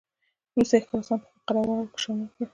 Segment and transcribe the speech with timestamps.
[0.53, 2.45] وروسته یې خراسان په خپل قلمرو کې شامل کړ.